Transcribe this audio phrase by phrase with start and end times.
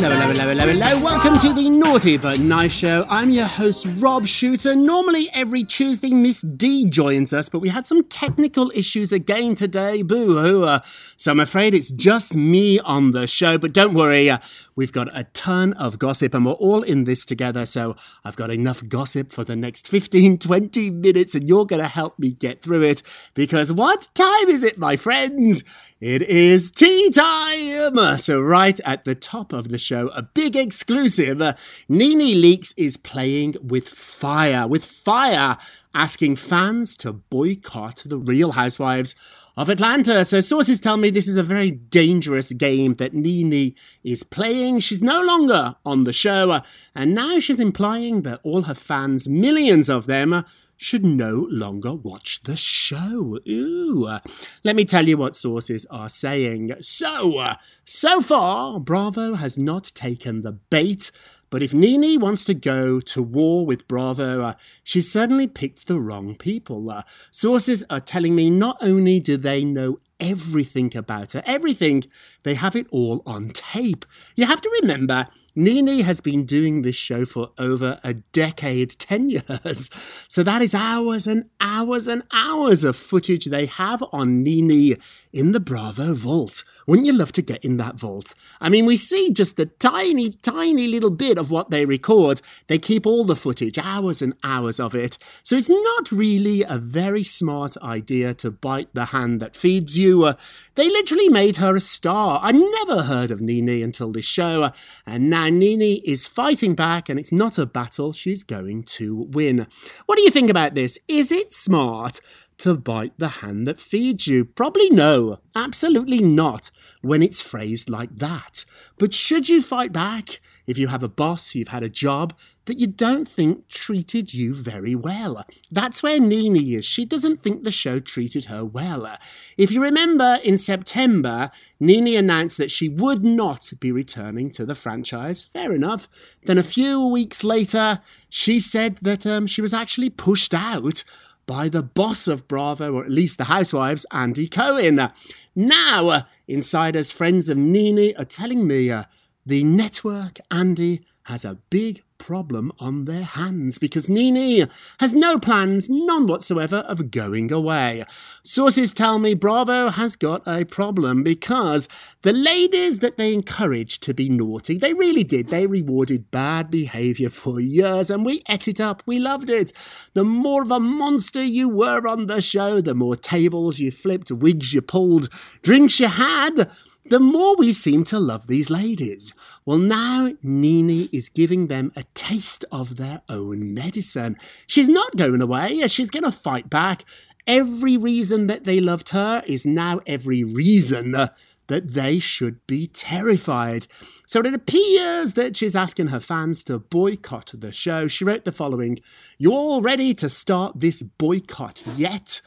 [0.00, 1.02] Hello, hello, hello, hello, hello.
[1.04, 3.04] Welcome to the Naughty But Nice Show.
[3.08, 4.76] I'm your host, Rob Shooter.
[4.76, 10.02] Normally, every Tuesday, Miss D joins us, but we had some technical issues again today.
[10.02, 10.78] Boo hoo.
[11.16, 14.30] So I'm afraid it's just me on the show, but don't worry.
[14.78, 17.66] We've got a ton of gossip and we're all in this together.
[17.66, 21.88] So I've got enough gossip for the next 15, 20 minutes, and you're going to
[21.88, 23.02] help me get through it.
[23.34, 25.64] Because what time is it, my friends?
[26.00, 28.18] It is tea time!
[28.18, 31.40] So, right at the top of the show, a big exclusive.
[31.88, 35.56] Nene Leakes is playing with fire, with fire,
[35.92, 39.16] asking fans to boycott the Real Housewives
[39.58, 40.24] of Atlanta.
[40.24, 43.74] So, sources tell me this is a very dangerous game that Nene
[44.04, 44.78] is playing.
[44.78, 46.60] She's no longer on the show, uh,
[46.94, 50.42] and now she's implying that all her fans, millions of them, uh,
[50.76, 53.40] should no longer watch the show.
[53.48, 54.06] Ooh.
[54.08, 54.20] Uh,
[54.62, 56.74] Let me tell you what sources are saying.
[56.80, 57.42] So,
[57.84, 61.10] so far, Bravo has not taken the bait.
[61.50, 66.00] But if Nene wants to go to war with Bravo, uh, she's certainly picked the
[66.00, 66.90] wrong people.
[66.90, 72.04] Uh, sources are telling me not only do they know everything about her, everything,
[72.42, 74.04] they have it all on tape.
[74.36, 79.30] You have to remember, Nene has been doing this show for over a decade, 10
[79.30, 79.90] years.
[80.28, 84.96] So that is hours and hours and hours of footage they have on Nene
[85.32, 86.64] in the Bravo vault.
[86.88, 88.34] Wouldn't you love to get in that vault?
[88.62, 92.40] I mean, we see just a tiny, tiny little bit of what they record.
[92.66, 95.18] They keep all the footage, hours and hours of it.
[95.42, 100.24] So it's not really a very smart idea to bite the hand that feeds you.
[100.24, 100.32] Uh,
[100.76, 102.40] they literally made her a star.
[102.42, 104.70] I never heard of Nene until this show, uh,
[105.04, 109.66] and now Nene is fighting back, and it's not a battle she's going to win.
[110.06, 110.98] What do you think about this?
[111.06, 112.22] Is it smart?
[112.58, 114.44] to bite the hand that feeds you?
[114.44, 116.72] Probably no, absolutely not
[117.02, 118.64] when it's phrased like that.
[118.98, 122.34] But should you fight back if you have a boss, you've had a job
[122.66, 125.44] that you don't think treated you very well?
[125.70, 126.84] That's where Nene is.
[126.84, 129.16] She doesn't think the show treated her well.
[129.56, 131.50] If you remember in September,
[131.80, 135.44] Nene announced that she would not be returning to the franchise.
[135.52, 136.08] Fair enough.
[136.44, 141.04] Then a few weeks later, she said that um, she was actually pushed out
[141.48, 145.10] by the boss of Bravo, or at least the Housewives, Andy Cohen.
[145.56, 149.04] Now, insiders, friends of Nene, are telling me uh,
[149.46, 154.68] the network, Andy, has a big problem on their hands because Nene
[155.00, 158.04] has no plans, none whatsoever, of going away.
[158.42, 161.88] Sources tell me Bravo has got a problem because
[162.22, 165.48] the ladies that they encouraged to be naughty, they really did.
[165.48, 169.02] They rewarded bad behaviour for years and we ate it up.
[169.06, 169.72] We loved it.
[170.14, 174.30] The more of a monster you were on the show, the more tables you flipped,
[174.30, 175.28] wigs you pulled,
[175.62, 176.70] drinks you had
[177.10, 179.34] the more we seem to love these ladies.
[179.64, 184.36] Well, now Nene is giving them a taste of their own medicine.
[184.66, 187.04] She's not going away, she's going to fight back.
[187.46, 193.86] Every reason that they loved her is now every reason that they should be terrified.
[194.26, 198.08] So it appears that she's asking her fans to boycott the show.
[198.08, 198.98] She wrote the following
[199.38, 202.42] You all ready to start this boycott yet?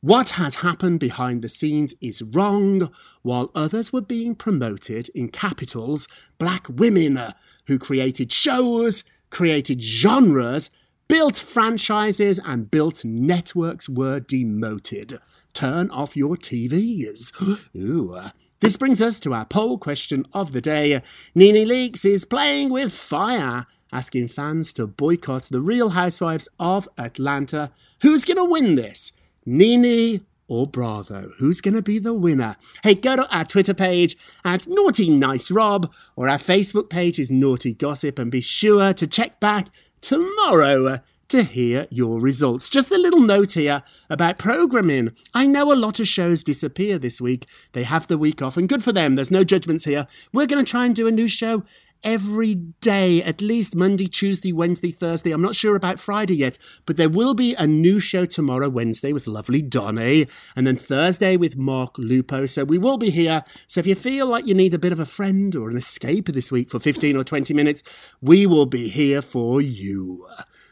[0.00, 2.92] What has happened behind the scenes is wrong,
[3.22, 6.06] while others were being promoted in capitals,
[6.38, 7.32] black women uh,
[7.66, 10.70] who created shows, created genres,
[11.08, 15.18] built franchises, and built networks were demoted.
[15.52, 17.32] Turn off your TVs.
[17.76, 18.12] Ooh.
[18.12, 18.30] Uh,
[18.60, 21.02] this brings us to our poll question of the day.
[21.34, 27.72] Nene Leakes is playing with fire, asking fans to boycott the Real Housewives of Atlanta.
[28.02, 29.10] Who's going to win this?
[29.48, 31.32] Nene or Bravo?
[31.38, 32.56] Who's going to be the winner?
[32.82, 34.14] Hey, go to our Twitter page
[34.44, 39.06] at Naughty Nice Rob, or our Facebook page is Naughty Gossip, and be sure to
[39.06, 39.68] check back
[40.02, 42.68] tomorrow to hear your results.
[42.68, 45.12] Just a little note here about programming.
[45.32, 47.46] I know a lot of shows disappear this week.
[47.72, 49.14] They have the week off, and good for them.
[49.14, 50.06] There's no judgments here.
[50.32, 51.64] We're going to try and do a new show
[52.02, 55.30] every day, at least Monday, Tuesday, Wednesday, Thursday.
[55.32, 59.12] I'm not sure about Friday yet, but there will be a new show tomorrow, Wednesday,
[59.12, 62.46] with lovely Donny, and then Thursday with Mark Lupo.
[62.46, 63.44] So we will be here.
[63.66, 66.26] So if you feel like you need a bit of a friend or an escape
[66.26, 67.82] this week for 15 or 20 minutes,
[68.20, 70.26] we will be here for you.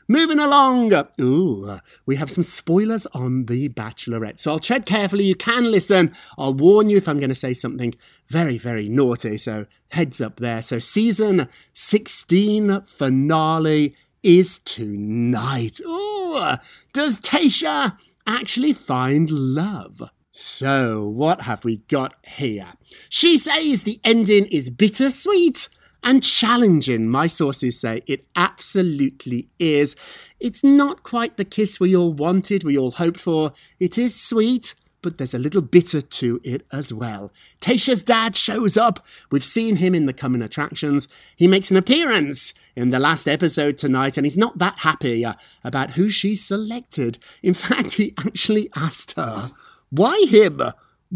[0.09, 0.93] Moving along.
[1.21, 4.39] Ooh, uh, we have some spoilers on The Bachelorette.
[4.39, 5.25] So I'll tread carefully.
[5.25, 6.15] You can listen.
[6.39, 7.95] I'll warn you if I'm going to say something
[8.29, 9.37] very, very naughty.
[9.37, 10.63] So heads up there.
[10.63, 15.81] So season 16 finale is tonight.
[15.81, 16.59] Ooh, uh,
[16.93, 20.11] does Tayshia actually find love?
[20.31, 22.75] So, what have we got here?
[23.09, 25.71] She says the ending is bittersweet
[26.07, 27.09] and challenging.
[27.09, 29.97] My sources say it absolutely is.
[30.39, 33.53] It's not quite the kiss we all wanted, we all hoped for.
[33.81, 37.33] It is sweet, but there's a little bitter to it as well.
[37.61, 39.05] Tayshia's dad shows up.
[39.33, 41.09] We've seen him in the coming attractions.
[41.35, 45.35] He makes an appearance in the last episode tonight, and he's not that happy uh,
[45.65, 47.19] about who she selected.
[47.43, 49.51] In fact, he actually asked her,
[49.91, 50.63] Why him?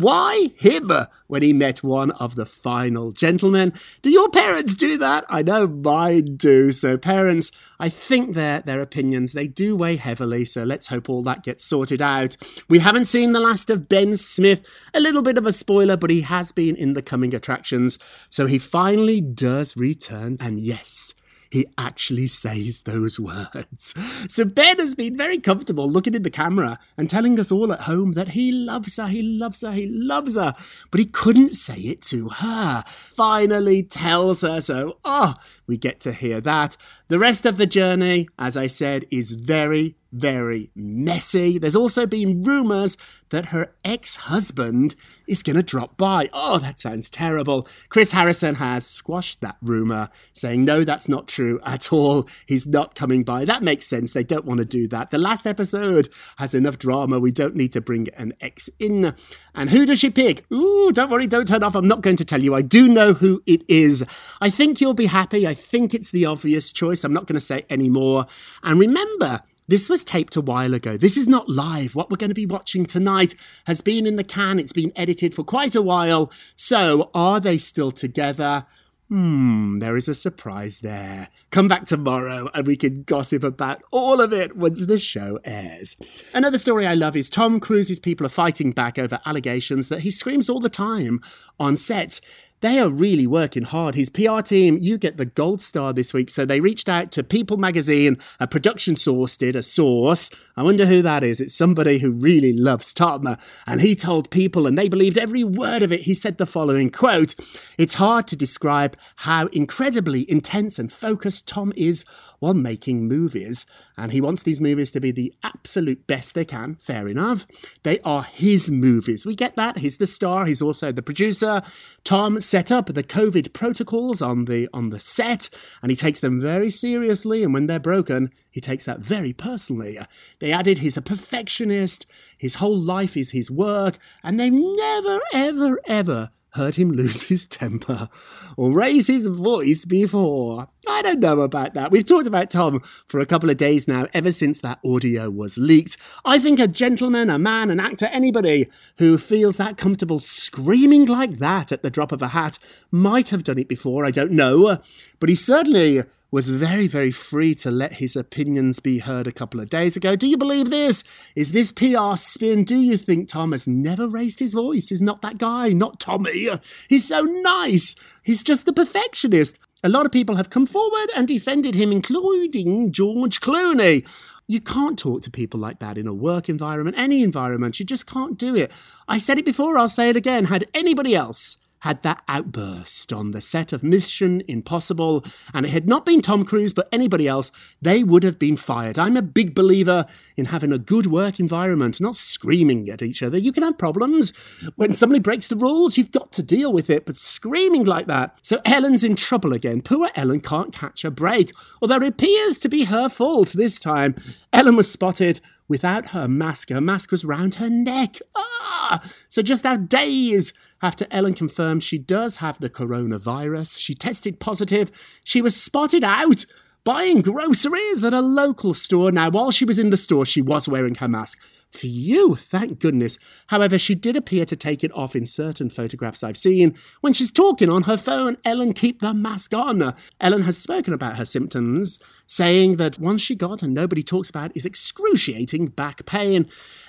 [0.01, 0.91] Why him
[1.27, 3.75] when he met one of the final gentlemen?
[4.01, 5.27] Do your parents do that?
[5.29, 6.73] I know mine do.
[6.73, 10.47] So parents, I think their their opinions they do weigh heavily.
[10.47, 12.39] So let's hope all that gets sorted out.
[12.67, 14.67] We haven't seen the last of Ben Smith.
[14.95, 17.99] A little bit of a spoiler, but he has been in the coming attractions.
[18.31, 20.39] So he finally does return.
[20.41, 21.13] And yes,
[21.51, 23.95] he actually says those words.
[24.29, 27.81] So Ben has been very comfortable looking in the camera and telling us all at
[27.81, 30.55] home that he loves her, he loves her, he loves her,
[30.91, 32.85] but he couldn't say it to her.
[32.89, 34.99] Finally tells her so.
[35.05, 35.35] Oh,
[35.67, 36.77] we get to hear that.
[37.11, 41.59] The rest of the journey, as I said, is very, very messy.
[41.59, 42.97] There's also been rumours
[43.31, 44.95] that her ex husband
[45.27, 46.29] is going to drop by.
[46.33, 47.69] Oh, that sounds terrible.
[47.89, 52.29] Chris Harrison has squashed that rumour, saying, no, that's not true at all.
[52.47, 53.45] He's not coming by.
[53.45, 54.13] That makes sense.
[54.13, 55.11] They don't want to do that.
[55.11, 56.09] The last episode
[56.39, 57.21] has enough drama.
[57.21, 59.15] We don't need to bring an ex in.
[59.55, 60.45] And who does she pick?
[60.53, 61.75] Ooh, don't worry, don't turn off.
[61.75, 62.55] I'm not going to tell you.
[62.55, 64.05] I do know who it is.
[64.41, 65.47] I think you'll be happy.
[65.47, 67.00] I think it's the obvious choice.
[67.05, 68.27] I'm not going to say any more.
[68.63, 70.97] And remember, this was taped a while ago.
[70.97, 71.95] This is not live.
[71.95, 73.35] What we're going to be watching tonight
[73.67, 74.59] has been in the can.
[74.59, 76.33] It's been edited for quite a while.
[76.57, 78.67] So, are they still together?
[79.11, 81.29] Hmm, there is a surprise there.
[81.51, 85.97] Come back tomorrow and we can gossip about all of it once the show airs.
[86.33, 90.13] Another story I love is Tom Cruise's people are fighting back over allegations that he
[90.13, 91.21] screams all the time
[91.59, 92.21] on set
[92.61, 93.95] they are really working hard.
[93.95, 96.31] His PR team, you get the gold star this week.
[96.31, 100.85] So they reached out to People magazine, a production source did, a source, I wonder
[100.85, 101.41] who that is.
[101.41, 103.39] It's somebody who really loves Tom.
[103.67, 106.03] And he told people, and they believed every word of it.
[106.03, 107.35] He said the following quote,
[107.79, 112.05] It's hard to describe how incredibly intense and focused Tom is
[112.41, 113.65] while making movies.
[113.97, 116.75] And he wants these movies to be the absolute best they can.
[116.75, 117.47] Fair enough.
[117.83, 119.25] They are his movies.
[119.25, 119.79] We get that.
[119.79, 120.45] He's the star.
[120.45, 121.63] He's also the producer.
[122.05, 125.49] Tom set up the COVID protocols on the on the set,
[125.81, 127.43] and he takes them very seriously.
[127.43, 129.99] And when they're broken, he takes that very personally.
[130.39, 132.07] They added he's a perfectionist.
[132.37, 137.47] His whole life is his work, and they've never, ever, ever heard him lose his
[137.47, 138.09] temper
[138.57, 140.69] or raise his voice before.
[140.89, 141.91] I don't know about that.
[141.91, 145.57] We've talked about Tom for a couple of days now, ever since that audio was
[145.57, 145.97] leaked.
[146.25, 151.39] I think a gentleman, a man, an actor, anybody who feels that comfortable screaming like
[151.39, 152.59] that at the drop of a hat
[152.91, 154.05] might have done it before.
[154.05, 154.79] I don't know.
[155.21, 159.61] But he certainly was very, very free to let his opinions be heard a couple
[159.61, 160.15] of days ago.
[160.15, 161.03] Do you believe this?
[161.35, 162.65] Is this PR spin?
[162.65, 164.89] Do you think Tom has never raised his voice?
[164.89, 166.49] He's not that guy, not Tommy.
[166.89, 167.97] He's so nice.
[168.23, 169.59] He's just the perfectionist.
[169.83, 174.07] A lot of people have come forward and defended him, including George Clooney.
[174.47, 177.81] You can't talk to people like that in a work environment, any environment.
[177.81, 178.71] You just can't do it.
[179.09, 180.47] I said it before, I'll say it again.
[180.47, 185.89] Had anybody else had that outburst on the set of Mission Impossible, and it had
[185.89, 188.99] not been Tom Cruise but anybody else, they would have been fired.
[188.99, 190.07] I'm a big believer
[190.37, 193.39] in having a good work environment, not screaming at each other.
[193.39, 194.33] You can have problems.
[194.77, 198.37] When somebody breaks the rules, you've got to deal with it, but screaming like that.
[198.43, 199.83] So Ellen's in trouble again.
[199.83, 204.15] Poor Ellen can't catch a break, although it appears to be her fault this time.
[204.53, 206.69] Ellen was spotted without her mask.
[206.69, 208.17] Her mask was round her neck.
[208.35, 209.01] Ah!
[209.29, 214.91] So just our days after Ellen confirmed she does have the coronavirus, she tested positive.
[215.25, 216.45] She was spotted out
[216.85, 219.13] buying groceries at a local store.
[219.13, 221.39] Now, while she was in the store, she was wearing her mask.
[221.73, 223.17] Phew, thank goodness.
[223.47, 226.75] However, she did appear to take it off in certain photographs I've seen.
[227.01, 229.95] When she's talking on her phone, Ellen keep the mask on.
[230.21, 234.57] Ellen has spoken about her symptoms, saying that one she got and nobody talks about
[234.57, 236.49] is excruciating back pain.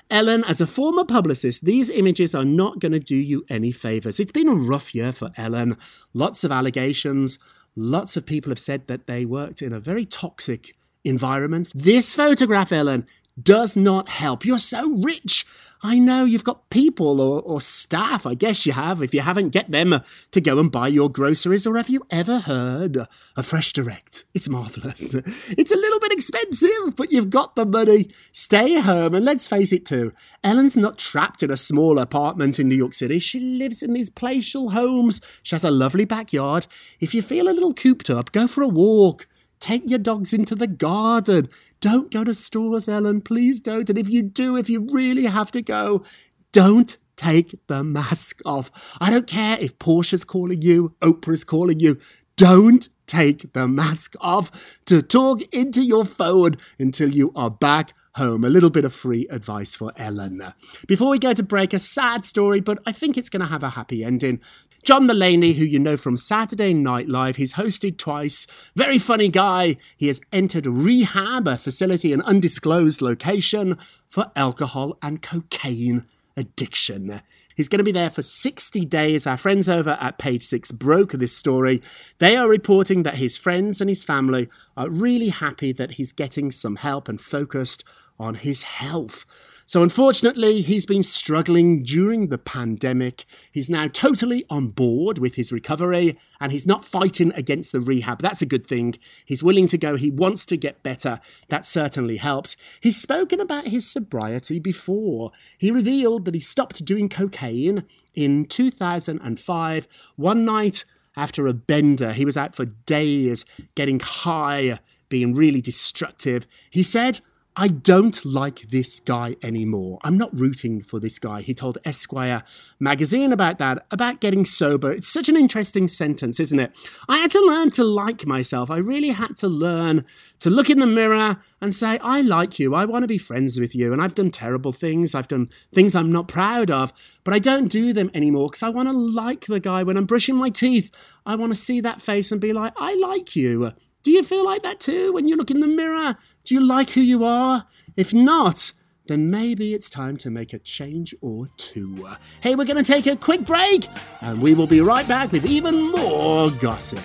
[0.09, 4.19] Ellen, as a former publicist, these images are not going to do you any favours.
[4.19, 5.77] It's been a rough year for Ellen.
[6.13, 7.37] Lots of allegations.
[7.75, 11.71] Lots of people have said that they worked in a very toxic environment.
[11.73, 13.07] This photograph, Ellen,
[13.43, 14.45] does not help.
[14.45, 15.45] You're so rich.
[15.83, 19.49] I know you've got people or, or staff, I guess you have, if you haven't
[19.49, 21.65] get them uh, to go and buy your groceries.
[21.65, 23.05] Or have you ever heard uh,
[23.35, 24.23] of Fresh Direct?
[24.33, 25.15] It's marvellous.
[25.57, 28.11] It's a little bit expensive, but you've got the money.
[28.31, 32.69] Stay home, and let's face it too, Ellen's not trapped in a small apartment in
[32.69, 33.19] New York City.
[33.19, 35.19] She lives in these palatial homes.
[35.43, 36.67] She has a lovely backyard.
[36.99, 39.27] If you feel a little cooped up, go for a walk.
[39.61, 41.47] Take your dogs into the garden.
[41.79, 43.21] Don't go to stores, Ellen.
[43.21, 43.89] Please don't.
[43.89, 46.03] And if you do, if you really have to go,
[46.51, 48.71] don't take the mask off.
[48.99, 51.99] I don't care if Portia's calling you, Oprah's calling you.
[52.35, 58.43] Don't take the mask off to talk into your phone until you are back home.
[58.43, 60.41] A little bit of free advice for Ellen.
[60.87, 63.63] Before we go to break, a sad story, but I think it's going to have
[63.63, 64.41] a happy ending.
[64.83, 68.47] John Mulaney, who you know from Saturday Night Live, he's hosted twice.
[68.75, 69.77] Very funny guy.
[69.95, 73.77] He has entered rehab, a facility, an undisclosed location
[74.09, 77.21] for alcohol and cocaine addiction.
[77.55, 79.27] He's going to be there for 60 days.
[79.27, 81.79] Our friends over at Page Six broke this story.
[82.17, 86.51] They are reporting that his friends and his family are really happy that he's getting
[86.51, 87.83] some help and focused
[88.19, 89.25] on his health.
[89.71, 93.23] So, unfortunately, he's been struggling during the pandemic.
[93.53, 98.21] He's now totally on board with his recovery and he's not fighting against the rehab.
[98.21, 98.95] That's a good thing.
[99.23, 99.95] He's willing to go.
[99.95, 101.21] He wants to get better.
[101.47, 102.57] That certainly helps.
[102.81, 105.31] He's spoken about his sobriety before.
[105.57, 109.87] He revealed that he stopped doing cocaine in 2005.
[110.17, 110.83] One night
[111.15, 116.45] after a bender, he was out for days getting high, being really destructive.
[116.69, 117.21] He said,
[117.57, 119.99] I don't like this guy anymore.
[120.05, 121.41] I'm not rooting for this guy.
[121.41, 122.43] He told Esquire
[122.79, 124.89] magazine about that, about getting sober.
[124.93, 126.71] It's such an interesting sentence, isn't it?
[127.09, 128.71] I had to learn to like myself.
[128.71, 130.05] I really had to learn
[130.39, 132.73] to look in the mirror and say, I like you.
[132.73, 133.91] I want to be friends with you.
[133.91, 135.13] And I've done terrible things.
[135.13, 136.93] I've done things I'm not proud of,
[137.25, 140.05] but I don't do them anymore because I want to like the guy when I'm
[140.05, 140.89] brushing my teeth.
[141.25, 143.73] I want to see that face and be like, I like you.
[144.03, 146.17] Do you feel like that too when you look in the mirror?
[146.43, 147.67] Do you like who you are?
[147.95, 148.71] If not,
[149.05, 152.07] then maybe it's time to make a change or two.
[152.41, 153.87] Hey, we're going to take a quick break
[154.21, 157.03] and we will be right back with even more gossip.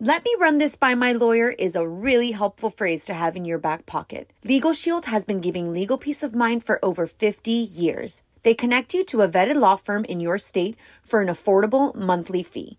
[0.00, 3.44] Let me run this by my lawyer is a really helpful phrase to have in
[3.44, 4.32] your back pocket.
[4.44, 8.22] Legal Shield has been giving legal peace of mind for over 50 years.
[8.42, 12.42] They connect you to a vetted law firm in your state for an affordable monthly
[12.42, 12.78] fee.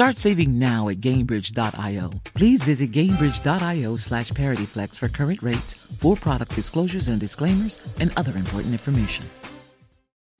[0.00, 2.12] Start saving now at Gainbridge.io.
[2.32, 8.34] Please visit Gainbridge.io slash ParityFlex for current rates, for product disclosures and disclaimers, and other
[8.34, 9.26] important information.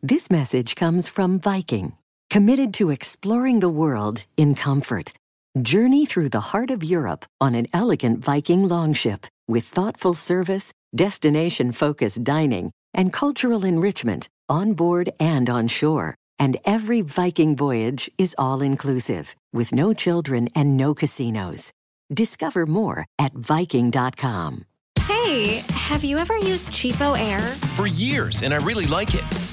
[0.00, 1.92] This message comes from Viking,
[2.30, 5.12] committed to exploring the world in comfort.
[5.60, 11.72] Journey through the heart of Europe on an elegant Viking longship with thoughtful service, destination
[11.72, 16.16] focused dining, and cultural enrichment on board and on shore.
[16.40, 21.72] And every Viking voyage is all inclusive, with no children and no casinos.
[22.12, 24.64] Discover more at Viking.com.
[25.02, 27.40] Hey, have you ever used Cheapo Air?
[27.76, 29.49] For years, and I really like it.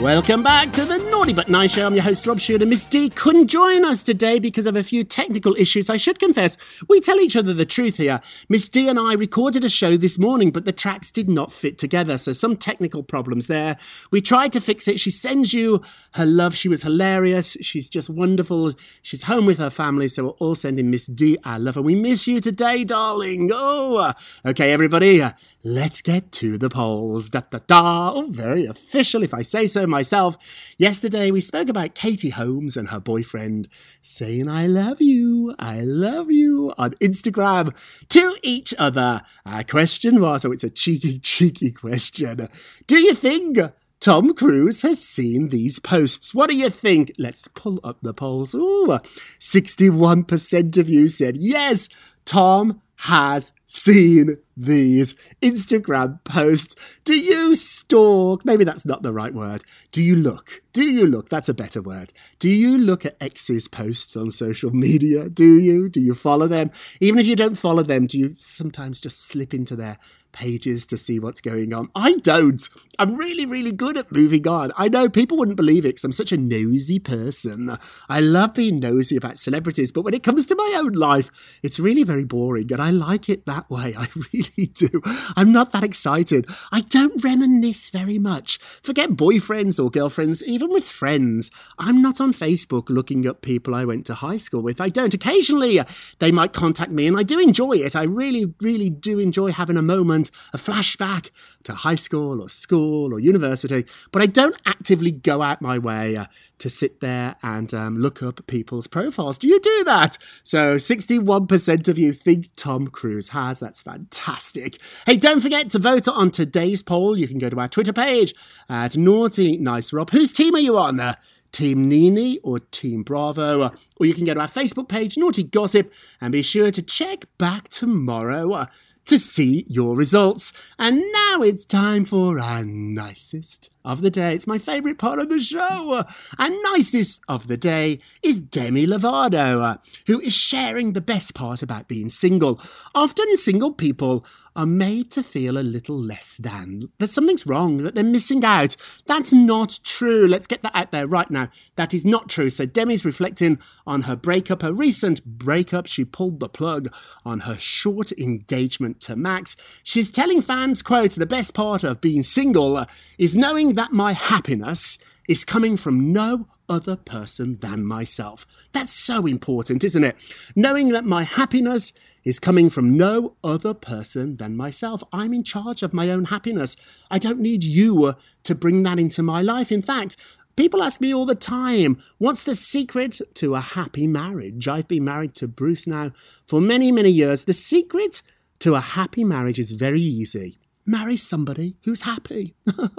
[0.00, 1.86] Welcome back to the Naughty But Nice Show.
[1.86, 2.66] I'm your host, Rob Shooter.
[2.66, 5.88] Miss D couldn't join us today because of a few technical issues.
[5.88, 6.56] I should confess,
[6.88, 8.20] we tell each other the truth here.
[8.48, 11.78] Miss D and I recorded a show this morning, but the tracks did not fit
[11.78, 13.78] together, so some technical problems there.
[14.10, 14.98] We tried to fix it.
[14.98, 15.82] She sends you
[16.14, 16.56] her love.
[16.56, 17.56] She was hilarious.
[17.60, 18.72] She's just wonderful.
[19.02, 21.94] She's home with her family, so we're all sending Miss D our love, and we
[21.94, 23.50] miss you today, darling.
[23.54, 24.12] Oh,
[24.44, 25.22] okay, everybody,
[25.64, 27.30] let's get to the polls.
[27.30, 28.12] Da da da.
[28.14, 30.36] Oh, very official, if I say so myself.
[30.78, 33.68] Yesterday we spoke about Katie Holmes and her boyfriend
[34.02, 37.74] saying, I love you, I love you on Instagram
[38.08, 39.22] to each other.
[39.46, 42.48] Our question was, so it's a cheeky, cheeky question.
[42.86, 43.58] Do you think
[44.00, 46.34] Tom Cruise has seen these posts.
[46.34, 47.12] What do you think?
[47.20, 48.52] Let's pull up the polls.
[48.52, 48.98] Ooh,
[49.38, 51.88] 61% of you said yes,
[52.24, 56.76] Tom has seen these Instagram posts.
[57.02, 58.44] Do you stalk?
[58.44, 59.64] Maybe that's not the right word.
[59.90, 60.62] Do you look?
[60.72, 61.28] Do you look?
[61.28, 62.12] That's a better word.
[62.38, 65.28] Do you look at ex's posts on social media?
[65.28, 65.88] Do you?
[65.88, 66.70] Do you follow them?
[67.00, 69.98] Even if you don't follow them, do you sometimes just slip into their
[70.32, 71.90] pages to see what's going on.
[71.94, 72.68] I don't.
[72.98, 74.72] I'm really, really good at moving on.
[74.76, 77.76] I know people wouldn't believe it because I'm such a nosy person.
[78.08, 81.30] I love being nosy about celebrities, but when it comes to my own life,
[81.62, 83.94] it's really very boring and I like it that way.
[83.98, 85.00] I really do.
[85.36, 86.46] I'm not that excited.
[86.70, 88.58] I don't reminisce very much.
[88.82, 91.50] Forget boyfriends or girlfriends, even with friends.
[91.78, 94.80] I'm not on Facebook looking up people I went to high school with.
[94.80, 95.14] I don't.
[95.14, 95.80] Occasionally,
[96.18, 97.96] they might contact me and I do enjoy it.
[97.96, 100.21] I really, really do enjoy having a moment,
[100.52, 101.30] a flashback
[101.64, 106.16] to high school or school or university, but I don't actively go out my way
[106.16, 106.26] uh,
[106.58, 109.38] to sit there and um, look up people's profiles.
[109.38, 110.18] Do you do that?
[110.42, 113.60] So 61% of you think Tom Cruise has.
[113.60, 114.78] That's fantastic.
[115.06, 117.18] Hey, don't forget to vote on today's poll.
[117.18, 118.34] You can go to our Twitter page
[118.68, 120.10] at Naughty Nice Rob.
[120.10, 121.00] Whose team are you on?
[121.00, 121.14] Uh,
[121.52, 125.92] Team Nene or Team Bravo, or you can go to our Facebook page, Naughty Gossip,
[126.20, 128.66] and be sure to check back tomorrow uh,
[129.06, 130.52] to see your results.
[130.78, 134.34] And now it's time for our nicest of the day.
[134.34, 136.04] It's my favourite part of the show.
[136.38, 141.88] And nicest of the day is Demi Lovato, who is sharing the best part about
[141.88, 142.60] being single.
[142.94, 147.94] Often single people are made to feel a little less than, that something's wrong, that
[147.94, 148.76] they're missing out.
[149.06, 150.26] That's not true.
[150.26, 151.48] Let's get that out there right now.
[151.76, 152.50] That is not true.
[152.50, 155.86] So Demi's reflecting on her breakup, her recent breakup.
[155.86, 156.92] She pulled the plug
[157.24, 159.56] on her short engagement to Max.
[159.82, 162.86] She's telling fans, quote, the best part of being single
[163.18, 168.46] is knowing that my happiness is coming from no other person than myself.
[168.72, 170.16] That's so important, isn't it?
[170.56, 171.92] Knowing that my happiness
[172.24, 175.02] is coming from no other person than myself.
[175.12, 176.76] I'm in charge of my own happiness.
[177.10, 178.12] I don't need you uh,
[178.44, 179.72] to bring that into my life.
[179.72, 180.16] In fact,
[180.56, 184.68] people ask me all the time, what's the secret to a happy marriage?
[184.68, 186.12] I've been married to Bruce now
[186.46, 187.44] for many, many years.
[187.44, 188.22] The secret
[188.60, 190.58] to a happy marriage is very easy.
[190.84, 192.54] Marry somebody who's happy.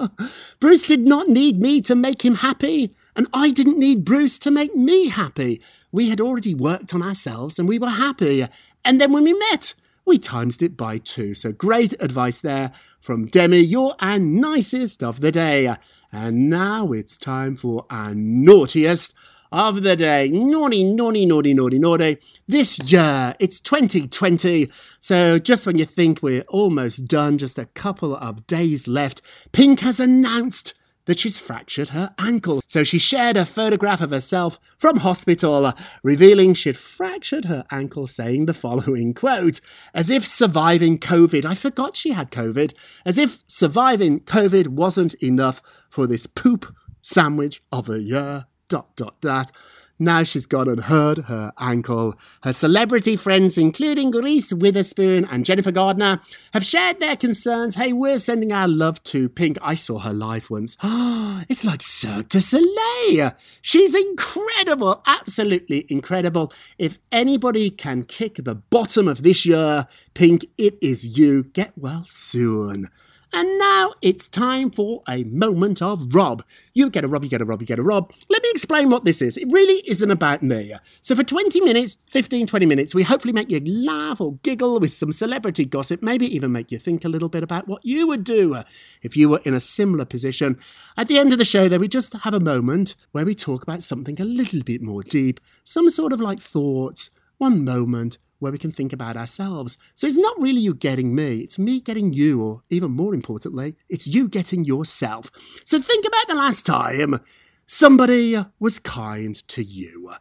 [0.60, 4.50] Bruce did not need me to make him happy, and I didn't need Bruce to
[4.50, 5.60] make me happy.
[5.92, 8.44] We had already worked on ourselves and we were happy.
[8.84, 11.34] And then when we met, we times it by two.
[11.34, 15.74] So great advice there from Demi, your and nicest of the day.
[16.12, 19.14] And now it's time for our naughtiest
[19.50, 20.30] of the day.
[20.30, 22.18] Naughty, naughty, naughty, naughty, naughty.
[22.46, 24.70] This year, it's 2020.
[25.00, 29.80] So just when you think we're almost done, just a couple of days left, Pink
[29.80, 30.74] has announced
[31.06, 32.62] that she's fractured her ankle.
[32.66, 38.06] So she shared a photograph of herself from hospital, uh, revealing she'd fractured her ankle,
[38.06, 39.60] saying the following quote,
[39.92, 45.60] as if surviving COVID, I forgot she had COVID, as if surviving COVID wasn't enough
[45.90, 49.52] for this poop sandwich of a year, dot, dot, dot.
[49.98, 52.16] Now she's gone and hurt her ankle.
[52.42, 56.20] Her celebrity friends, including Reese Witherspoon and Jennifer Gardner,
[56.52, 57.76] have shared their concerns.
[57.76, 59.56] Hey, we're sending our love to Pink.
[59.62, 60.76] I saw her live once.
[60.82, 63.32] it's like Cirque du Soleil.
[63.62, 66.52] She's incredible, absolutely incredible.
[66.76, 71.44] If anybody can kick the bottom of this year, Pink, it is you.
[71.44, 72.88] Get well soon.
[73.36, 76.44] And now it's time for a moment of Rob.
[76.72, 78.12] You get a Rob, you get a Rob, you get a Rob.
[78.28, 79.36] Let me explain what this is.
[79.36, 80.72] It really isn't about me.
[81.02, 84.92] So, for 20 minutes, 15, 20 minutes, we hopefully make you laugh or giggle with
[84.92, 88.22] some celebrity gossip, maybe even make you think a little bit about what you would
[88.22, 88.62] do uh,
[89.02, 90.56] if you were in a similar position.
[90.96, 93.64] At the end of the show, then, we just have a moment where we talk
[93.64, 98.52] about something a little bit more deep, some sort of like thoughts, one moment where
[98.52, 99.78] we can think about ourselves.
[99.94, 103.74] So it's not really you getting me, it's me getting you, or even more importantly,
[103.88, 105.30] it's you getting yourself.
[105.64, 107.20] So think about the last time
[107.66, 110.12] somebody was kind to you.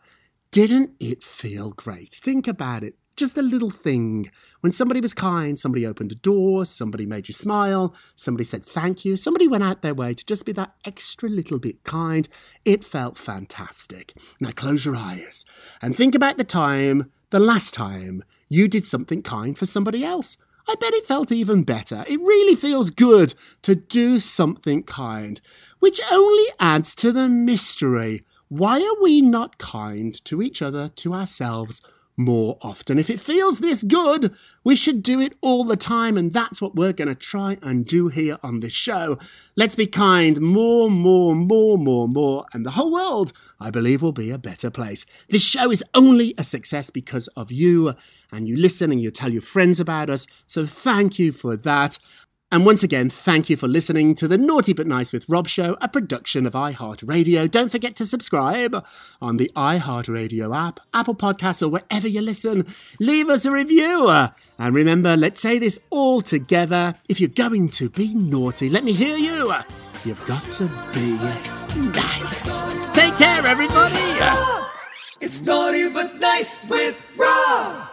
[0.52, 2.14] Didn't it feel great?
[2.14, 2.96] Think about it.
[3.16, 4.32] Just a little thing.
[4.62, 9.04] When somebody was kind, somebody opened a door, somebody made you smile, somebody said thank
[9.04, 12.30] you, somebody went out their way to just be that extra little bit kind.
[12.64, 14.14] It felt fantastic.
[14.40, 15.44] Now close your eyes
[15.82, 20.38] and think about the time the last time you did something kind for somebody else.
[20.68, 22.06] I bet it felt even better.
[22.08, 25.42] It really feels good to do something kind,
[25.80, 28.22] which only adds to the mystery.
[28.50, 31.82] Why are we not kind to each other, to ourselves,
[32.16, 33.00] more often?
[33.00, 36.76] If it feels this good, we should do it all the time, and that's what
[36.76, 39.18] we're going to try and do here on this show.
[39.56, 44.12] Let's be kind more, more, more, more, more, and the whole world I believe will
[44.12, 45.06] be a better place.
[45.30, 47.94] This show is only a success because of you,
[48.32, 50.28] and you listen and you tell your friends about us.
[50.48, 51.98] So thank you for that.
[52.54, 55.76] And once again, thank you for listening to the Naughty But Nice with Rob show,
[55.82, 57.50] a production of iHeartRadio.
[57.50, 58.86] Don't forget to subscribe
[59.20, 62.72] on the iHeartRadio app, Apple Podcasts, or wherever you listen.
[63.00, 64.08] Leave us a review.
[64.08, 66.94] And remember, let's say this all together.
[67.10, 69.52] If you're going to be naughty, let me hear you.
[70.06, 71.18] You've got to be
[71.90, 72.62] nice.
[72.94, 73.96] Take care, everybody.
[75.22, 77.93] It's naughty but nice with Rob.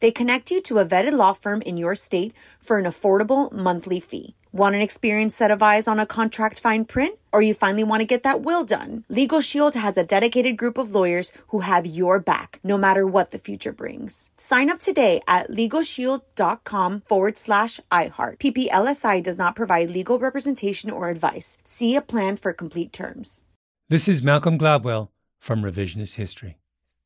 [0.00, 4.00] They connect you to a vetted law firm in your state for an affordable monthly
[4.00, 4.34] fee.
[4.52, 7.16] Want an experienced set of eyes on a contract fine print?
[7.32, 9.04] Or you finally want to get that will done?
[9.08, 13.30] Legal Shield has a dedicated group of lawyers who have your back, no matter what
[13.30, 14.32] the future brings.
[14.36, 18.38] Sign up today at LegalShield.com forward slash iHeart.
[18.38, 21.58] PPLSI does not provide legal representation or advice.
[21.62, 23.44] See a plan for complete terms.
[23.88, 26.58] This is Malcolm Gladwell from Revisionist History.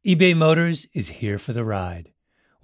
[0.06, 2.13] eBay Motors is here for the ride.